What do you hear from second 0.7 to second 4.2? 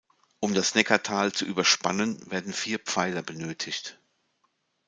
Neckartal zu überspannen, werden vier Pfeiler benötigt.